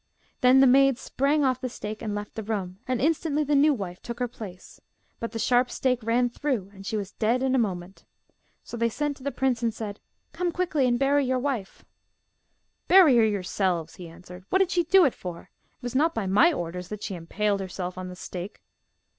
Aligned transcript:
Then 0.39 0.61
the 0.61 0.65
maid 0.65 0.97
sprang 0.97 1.43
off 1.45 1.61
the 1.61 1.69
stake 1.69 2.01
and 2.01 2.15
left 2.15 2.33
the 2.33 2.41
room, 2.41 2.79
and 2.87 2.99
instantly 2.99 3.43
the 3.43 3.53
new 3.53 3.71
wife 3.71 4.01
took 4.01 4.17
her 4.17 4.27
place. 4.27 4.81
But 5.19 5.31
the 5.31 5.37
sharp 5.37 5.69
stake 5.69 5.99
ran 6.01 6.27
through, 6.27 6.71
and 6.73 6.87
she 6.87 6.97
was 6.97 7.11
dead 7.11 7.43
in 7.43 7.53
a 7.53 7.59
moment. 7.59 8.03
So 8.63 8.77
they 8.77 8.89
sent 8.89 9.15
to 9.17 9.23
the 9.23 9.31
prince 9.31 9.61
and 9.61 9.71
said, 9.71 9.99
'Come 10.33 10.51
quickly, 10.51 10.87
and 10.87 10.97
bury 10.97 11.23
your 11.27 11.37
wife.' 11.37 11.85
'Bury 12.87 13.15
her 13.17 13.25
yourselves,' 13.27 13.97
he 13.97 14.07
answered. 14.07 14.43
'What 14.49 14.57
did 14.57 14.71
she 14.71 14.85
do 14.85 15.05
it 15.05 15.13
for? 15.13 15.51
It 15.77 15.83
was 15.83 15.93
not 15.93 16.15
by 16.15 16.25
my 16.25 16.51
orders 16.51 16.87
that 16.87 17.03
she 17.03 17.13
impaled 17.13 17.59
herself 17.59 17.95
on 17.95 18.07
the 18.07 18.15
stake. 18.15 18.59